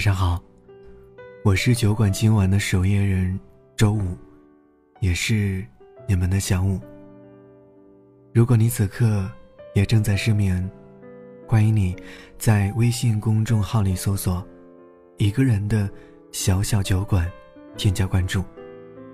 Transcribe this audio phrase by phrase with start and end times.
[0.00, 0.42] 晚上好，
[1.44, 3.38] 我是酒馆今晚的守夜人
[3.76, 4.16] 周五，
[5.00, 5.62] 也是
[6.08, 6.80] 你们的小五。
[8.32, 9.30] 如果你此刻
[9.74, 10.66] 也正在失眠，
[11.46, 11.94] 欢迎你
[12.38, 14.42] 在微信公众号里搜索
[15.20, 15.86] “一个人的
[16.32, 17.30] 小小酒馆”，
[17.76, 18.42] 添加关注，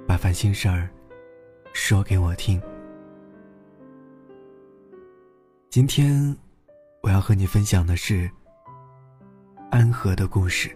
[0.07, 0.89] 把烦心事儿
[1.73, 2.63] 说给我听。
[5.69, 6.37] 今天
[7.03, 8.31] 我要和你分享的是。
[9.77, 10.75] 安和的故事。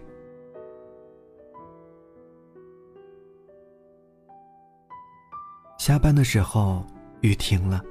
[5.79, 6.85] 下班的时候，
[7.21, 7.81] 雨停了。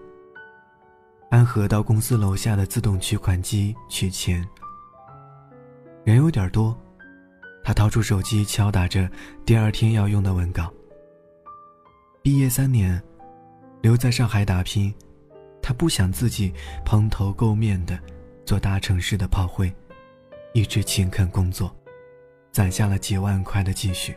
[1.28, 4.48] 安和到公司楼下的自动取款机取钱。
[6.05, 6.78] 人有点多，
[7.64, 9.11] 他掏出手机敲打着
[9.45, 10.72] 第二天要用的文稿。
[12.22, 13.02] 毕业三年，
[13.83, 14.95] 留在上海打拼，
[15.61, 17.98] 他不想自己蓬头垢面的
[18.47, 19.74] 做大城市的炮灰。
[20.53, 21.75] 一直勤恳工作，
[22.51, 24.17] 攒下了几万块的积蓄。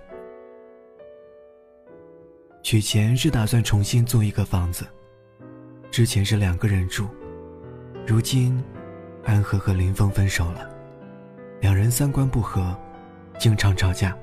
[2.63, 4.83] 取钱是打算重新租一个房子，
[5.91, 7.07] 之前是两个人住，
[8.07, 8.63] 如今
[9.23, 10.67] 安和和林峰分手了，
[11.61, 12.75] 两人三观不合，
[13.37, 14.17] 经常吵架。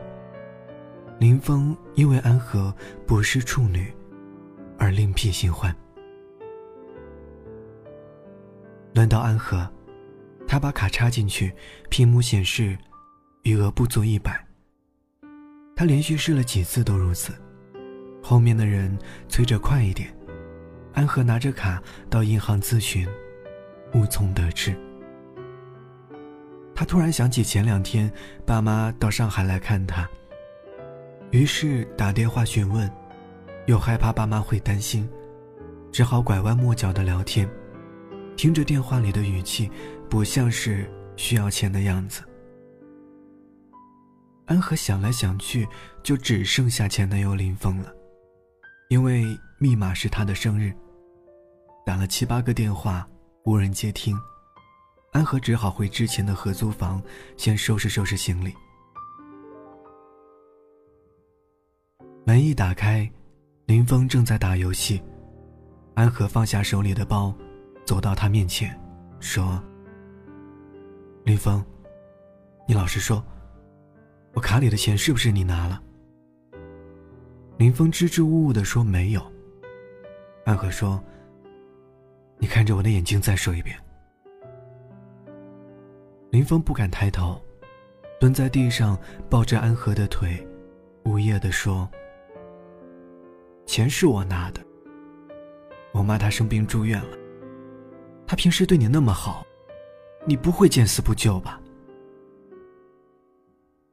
[1.21, 2.75] 林峰因为安和
[3.07, 3.95] 不是处女，
[4.79, 5.73] 而另辟新欢。
[8.95, 9.71] 轮到安和。
[10.51, 11.55] 他把卡插进去，
[11.91, 12.77] 屏幕显示
[13.45, 14.45] 余额不足一百。
[15.77, 17.33] 他连续试了几次都如此，
[18.21, 20.13] 后面的人催着快一点。
[20.93, 23.07] 安和拿着卡到银行咨询，
[23.95, 24.77] 无从得知。
[26.75, 28.13] 他突然想起前两天
[28.45, 30.11] 爸妈到上海来看他，
[31.31, 32.91] 于是打电话询问，
[33.67, 35.09] 又害怕爸妈会担心，
[35.93, 37.49] 只好拐弯抹角的聊天。
[38.37, 39.71] 听着电话里的语气。
[40.11, 42.23] 不像是需要钱的样子。
[44.47, 45.67] 安和想来想去，
[46.03, 47.95] 就只剩下前男友林峰了，
[48.89, 49.25] 因为
[49.61, 50.75] 密码是他的生日。
[51.87, 53.09] 打了七八个电话，
[53.45, 54.19] 无人接听，
[55.13, 57.01] 安和只好回之前的合租房，
[57.37, 58.53] 先收拾收拾行李。
[62.25, 63.09] 门一打开，
[63.67, 65.01] 林峰正在打游戏，
[65.95, 67.33] 安和放下手里的包，
[67.87, 68.77] 走到他面前，
[69.21, 69.63] 说。
[71.31, 71.65] 林峰，
[72.67, 73.25] 你老实说，
[74.33, 75.81] 我卡里的钱是不是你拿了？
[77.57, 79.23] 林峰支支吾吾的说没有。
[80.45, 81.01] 安和说
[82.37, 83.79] ：“你看着我的眼睛再说一遍。”
[86.33, 87.41] 林峰不敢抬头，
[88.19, 88.99] 蹲在地上
[89.29, 90.45] 抱着安和的腿，
[91.05, 91.89] 呜咽的说
[93.67, 94.61] ：“钱是我拿的。
[95.93, 97.17] 我妈她生病住院了，
[98.27, 99.47] 她平时对你那么好。”
[100.27, 101.61] 你不会见死不救吧？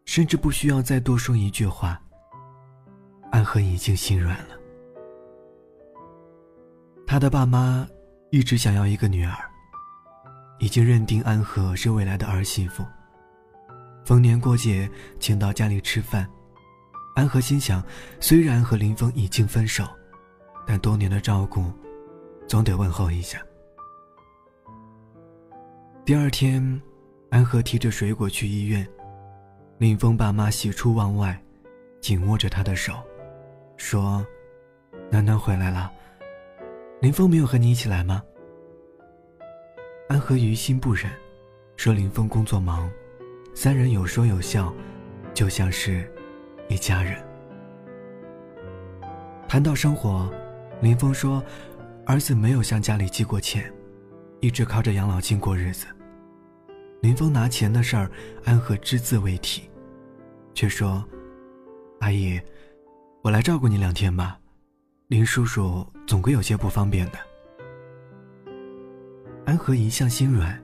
[0.05, 2.01] 甚至不需要再多说一句话，
[3.31, 4.55] 安和已经心软了。
[7.05, 7.87] 他的爸妈
[8.31, 9.35] 一直想要一个女儿，
[10.59, 12.85] 已经认定安和是未来的儿媳妇。
[14.05, 14.89] 逢年过节
[15.19, 16.29] 请到家里吃饭，
[17.15, 17.83] 安和心想，
[18.19, 19.85] 虽然和林峰已经分手，
[20.65, 21.71] 但多年的照顾，
[22.47, 23.39] 总得问候一下。
[26.07, 26.81] 第二天，
[27.31, 28.87] 安和提着水果去医院，
[29.77, 31.37] 林峰爸妈喜出望外，
[31.99, 32.93] 紧握着他的手，
[33.75, 34.25] 说
[35.11, 35.91] ：“暖暖回来了。”
[37.03, 38.23] 林峰没有和你一起来吗？
[40.07, 41.11] 安和于心不忍，
[41.75, 42.89] 说：“林峰工作忙。”
[43.53, 44.73] 三人有说有笑，
[45.33, 46.09] 就像是
[46.69, 47.21] 一家人。
[49.45, 50.31] 谈到生活，
[50.79, 51.43] 林峰说
[52.07, 53.69] ：“儿子没有向家里寄过钱，
[54.39, 55.85] 一直靠着养老金过日子。”
[57.07, 58.11] 林峰拿钱的事儿，
[58.43, 59.61] 安和只字未提，
[60.53, 61.01] 却说
[62.01, 62.37] ：“阿姨，
[63.21, 64.37] 我来照顾你两天吧，
[65.07, 67.17] 林叔叔总归有些不方便的。”
[69.47, 70.61] 安和一向心软，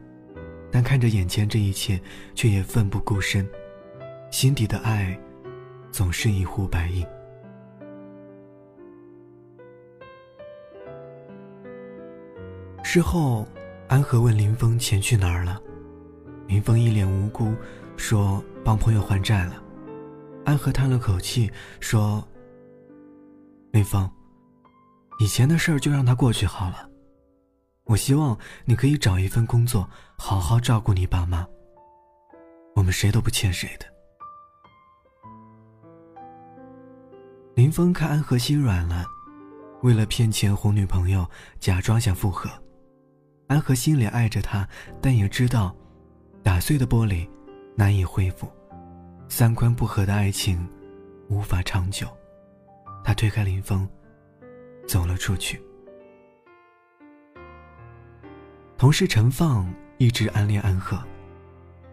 [0.70, 1.98] 但看着眼前这一切，
[2.36, 3.50] 却也奋不顾身，
[4.30, 5.18] 心底的爱
[5.94, 7.08] 总是一呼百应。
[12.84, 13.48] 事后，
[13.88, 15.58] 安和问林峰钱去哪儿了。
[16.48, 17.56] 林峰一脸无辜，
[17.98, 19.62] 说：“帮朋友还债了。”
[20.46, 22.26] 安和叹了口气，说
[23.72, 24.10] ：“林峰，
[25.20, 26.90] 以前的事儿就让他过去好了。
[27.86, 31.48] 我希望你可以找一份工作，好好照顾你爸妈。
[32.76, 33.86] 我们谁都不欠谁的。”
[37.56, 39.06] 林峰看安和心软了，
[39.82, 41.26] 为了骗钱哄女朋友，
[41.60, 42.50] 假装想复合。
[43.48, 44.68] 安和心里爱着他，
[45.02, 45.74] 但也知道。
[46.44, 47.28] 打碎的玻璃
[47.74, 48.52] 难以恢复，
[49.30, 50.68] 三观不合的爱情
[51.30, 52.08] 无法长久，
[53.04, 53.88] 他推开林峰，
[54.86, 55.62] 走了出去。
[58.78, 61.02] 同事陈放一直暗恋安和，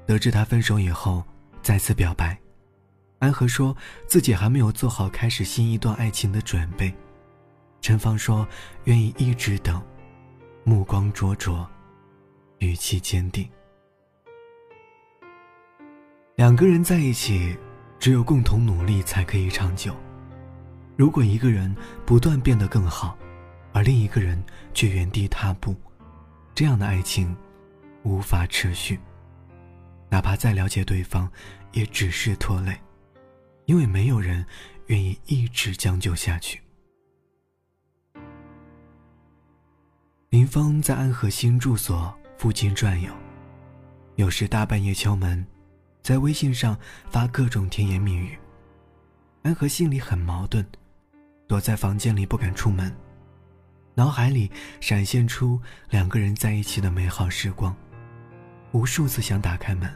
[0.05, 1.23] 得知他分手以后，
[1.63, 2.37] 再次表白。
[3.21, 3.77] 安和说
[4.09, 6.93] 自己还没有做好开始新一段爱情的准备。
[7.81, 8.47] 陈放说
[8.85, 9.81] 愿意一直等，
[10.65, 11.65] 目光灼灼，
[12.59, 13.49] 语气坚定。
[16.41, 17.55] 两个人在一起，
[17.99, 19.95] 只有共同努力才可以长久。
[20.97, 21.77] 如果一个人
[22.07, 23.15] 不断变得更好，
[23.75, 24.43] 而另一个人
[24.73, 25.77] 却原地踏步，
[26.55, 27.37] 这样的爱情
[28.05, 28.99] 无法持续。
[30.09, 31.31] 哪怕再了解对方，
[31.73, 32.75] 也只是拖累，
[33.67, 34.43] 因为没有人
[34.87, 36.59] 愿意一直将就下去。
[40.31, 43.13] 林峰在安和新住所附近转悠，
[44.17, 45.47] 有时大半夜敲门。
[46.03, 46.77] 在微信上
[47.11, 48.37] 发各种甜言蜜语，
[49.43, 50.65] 安和心里很矛盾，
[51.47, 52.95] 躲在房间里不敢出门，
[53.95, 54.51] 脑海里
[54.81, 55.61] 闪现出
[55.91, 57.75] 两个人在一起的美好时光，
[58.73, 59.95] 无数次想打开门，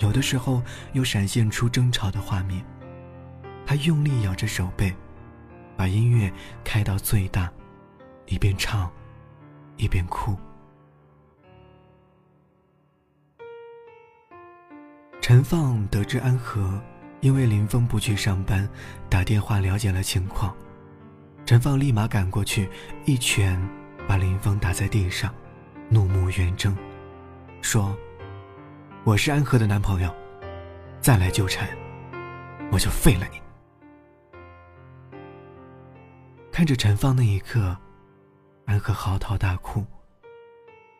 [0.00, 0.62] 有的时候
[0.92, 2.64] 又闪现出争吵的画面。
[3.66, 4.94] 他用力咬着手背，
[5.76, 6.30] 把音乐
[6.62, 7.50] 开到最大，
[8.26, 8.92] 一边唱，
[9.76, 10.36] 一边哭。
[15.26, 16.78] 陈放得知安和
[17.22, 18.68] 因为林峰不去上班，
[19.08, 20.54] 打电话了解了情况。
[21.46, 22.68] 陈放立马赶过去，
[23.06, 23.58] 一拳
[24.06, 25.34] 把林峰打在地上，
[25.88, 26.76] 怒目圆睁，
[27.62, 27.96] 说
[29.02, 30.14] ：“我是安和的男朋友，
[31.00, 31.70] 再来纠缠，
[32.70, 33.40] 我就废了你。”
[36.52, 37.74] 看着陈放那一刻，
[38.66, 39.86] 安和嚎啕大哭。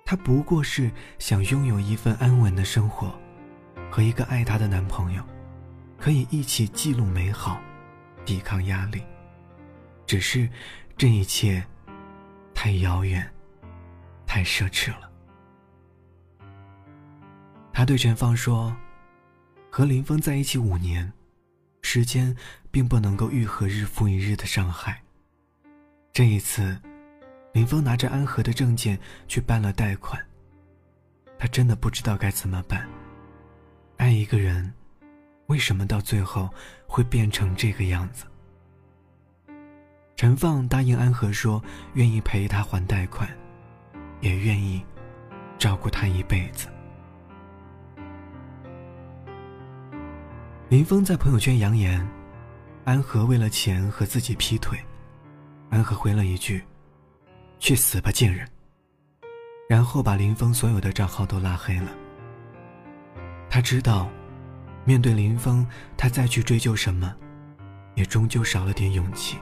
[0.02, 3.14] 他不过是想拥有一份安稳的生活。
[3.94, 5.22] 和一个爱她的男朋友，
[6.00, 7.62] 可以一起记录美好，
[8.24, 9.00] 抵抗压力。
[10.04, 10.48] 只是，
[10.96, 11.64] 这一切
[12.52, 13.32] 太遥远，
[14.26, 15.08] 太奢侈了。
[17.72, 18.74] 他对陈芳说
[19.70, 21.12] ：“和林峰在一起五年，
[21.80, 22.36] 时间
[22.72, 25.00] 并不能够愈合日复一日的伤害。
[26.12, 26.76] 这一次，
[27.52, 28.98] 林峰拿着安和的证件
[29.28, 30.20] 去办了贷款。
[31.38, 32.84] 他真的不知道该怎么办。”
[33.96, 34.72] 爱一个人，
[35.46, 36.48] 为什么到最后
[36.86, 38.24] 会变成这个样子？
[40.16, 41.62] 陈放答应安和说，
[41.94, 43.28] 愿意陪他还贷款，
[44.20, 44.84] 也愿意
[45.58, 46.68] 照顾他一辈子。
[50.68, 52.06] 林峰在朋友圈扬言，
[52.84, 54.78] 安和为了钱和自己劈腿，
[55.70, 56.62] 安和回了一句
[57.58, 58.48] ：“去死吧，贱人！”
[59.68, 61.90] 然后把林峰所有的账号都拉黑了。
[63.54, 64.10] 他知道，
[64.84, 65.64] 面对林峰，
[65.96, 67.14] 他再去追究什么，
[67.94, 69.38] 也终究少了点勇气，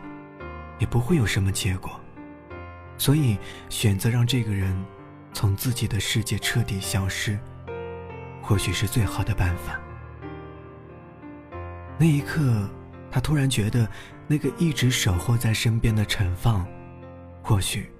[0.78, 1.98] 也不会有什么结果，
[2.98, 3.38] 所以
[3.70, 4.76] 选择让这个人
[5.32, 7.38] 从自己的世界彻底消失，
[8.42, 9.80] 或许是最好的办法。
[11.96, 12.68] 那一刻，
[13.10, 13.88] 他突然觉得，
[14.26, 16.66] 那个一直守候在身边的陈放，
[17.42, 17.90] 或许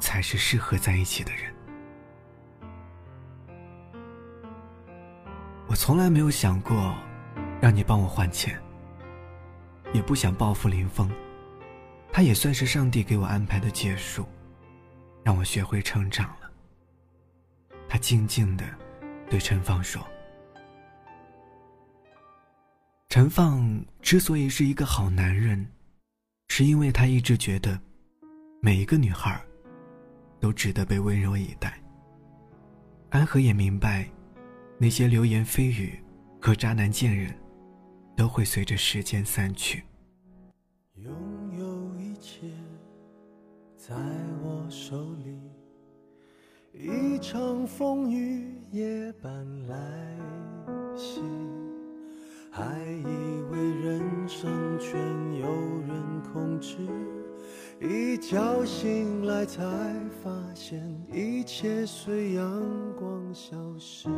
[0.00, 1.54] 才是适合在一起的人。
[5.80, 6.92] 从来没有想过
[7.62, 8.60] 让你帮我还钱，
[9.94, 11.08] 也不想报复林峰，
[12.12, 14.26] 他也算是上帝给我安排的结束，
[15.22, 16.50] 让我学会成长了。
[17.88, 18.64] 他静静的
[19.30, 20.04] 对陈放说
[23.08, 25.64] ：“陈放之所以是一个好男人，
[26.48, 27.80] 是因为他一直觉得
[28.60, 29.40] 每一个女孩
[30.40, 31.80] 都值得被温柔以待。”
[33.10, 34.10] 安和也明白。
[34.80, 35.98] 那些流言蜚语
[36.40, 37.34] 和渣男贱人，
[38.16, 39.82] 都会随着时间散去。
[40.94, 41.12] 拥
[41.58, 42.46] 有一切
[43.76, 43.96] 在
[44.40, 45.36] 我手里，
[46.72, 50.16] 一场风雨夜半来
[50.96, 51.22] 袭，
[52.48, 54.96] 还以为人生全
[55.40, 55.48] 由
[55.88, 56.76] 人控制。
[57.80, 59.62] 一觉醒来，才
[60.22, 60.80] 发现
[61.12, 62.44] 一切随阳
[62.98, 64.08] 光消失。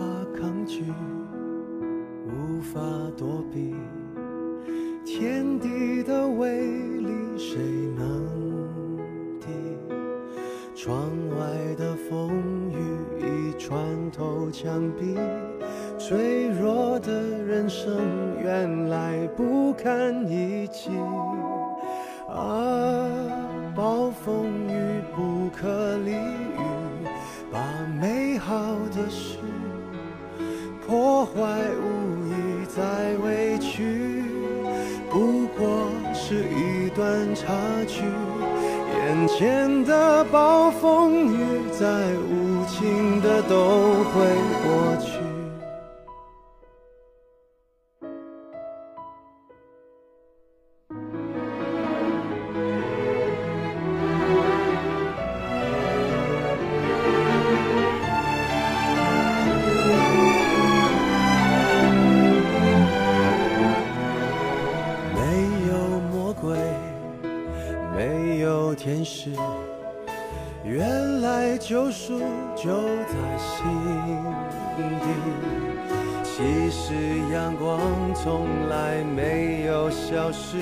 [0.00, 0.82] 无法抗拒，
[2.26, 2.80] 无法
[3.18, 3.74] 躲避，
[5.04, 6.62] 天地的威
[7.00, 7.58] 力，谁
[7.98, 8.26] 能
[9.38, 9.48] 敌？
[10.74, 12.30] 窗外的风
[12.70, 12.78] 雨
[13.18, 15.18] 已穿透墙壁，
[15.98, 18.00] 脆弱的人生
[18.42, 20.90] 原来不堪一击
[22.26, 23.39] 啊！
[44.12, 44.39] 会
[70.62, 72.18] 原来救赎
[72.54, 72.70] 就
[73.06, 73.66] 在心
[74.76, 74.82] 底。
[76.22, 76.94] 其实
[77.32, 77.80] 阳光
[78.14, 80.58] 从来没有消失，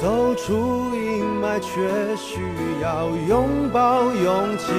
[0.00, 2.40] 走出阴霾却需
[2.82, 4.72] 要拥抱勇气。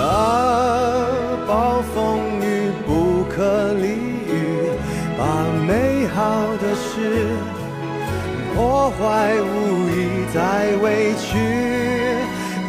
[0.00, 1.04] 啊，
[1.46, 3.88] 暴风雨不可理
[4.28, 4.70] 喻，
[5.18, 5.22] 把
[5.66, 6.20] 美好
[6.56, 7.36] 的事。
[8.54, 11.30] 破坏无意再委屈，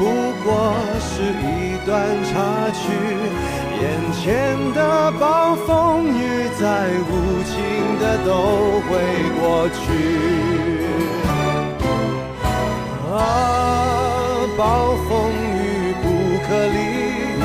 [0.03, 0.09] 不
[0.43, 1.95] 过是一段
[2.25, 2.31] 插
[2.73, 2.83] 曲。
[3.81, 4.21] 眼前
[4.73, 6.19] 的暴风雨
[6.59, 6.65] 再
[7.09, 7.11] 无
[7.43, 7.53] 情
[8.01, 8.29] 的都
[8.83, 8.91] 会
[9.39, 9.81] 过去。
[13.13, 13.15] 啊，
[14.57, 14.61] 暴
[15.07, 16.05] 风雨不
[16.45, 16.77] 可理
[17.39, 17.41] 喻，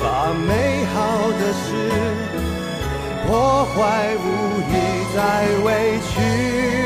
[0.00, 0.04] 把
[0.48, 0.50] 美
[0.92, 0.96] 好
[1.38, 1.64] 的事
[3.28, 3.30] 破
[3.66, 3.76] 坏
[4.16, 4.26] 无
[4.72, 4.74] 意
[5.14, 5.18] 再
[5.64, 5.68] 委
[6.10, 6.79] 屈。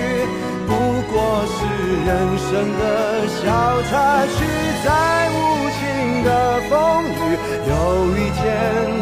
[1.36, 1.58] 我是
[2.06, 2.48] 人生
[2.78, 3.42] 的小
[3.90, 4.36] 插曲，
[4.84, 4.86] 在
[5.34, 5.36] 无
[5.74, 5.82] 情
[6.22, 6.30] 的
[6.70, 6.72] 风
[7.10, 7.34] 雨，
[7.66, 7.74] 有
[8.14, 8.40] 一天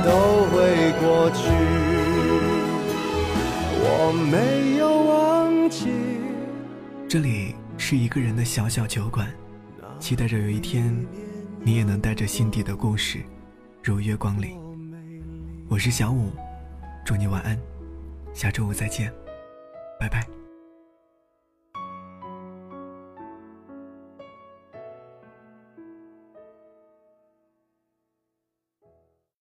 [0.02, 0.08] 都
[0.48, 0.56] 会
[0.98, 1.42] 过去。
[3.84, 3.86] 我
[4.30, 5.90] 没有忘记。
[7.06, 9.28] 这里是一个人的小小酒馆，
[9.98, 11.06] 期待着有一天，
[11.60, 13.18] 你也能带着心底的故事，
[13.82, 14.58] 如约光临。
[15.68, 16.30] 我是小五，
[17.04, 17.58] 祝你晚安，
[18.32, 19.12] 下周五再见，
[20.00, 20.26] 拜拜。